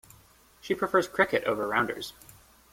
[0.61, 2.13] She prefers cricket over rounders.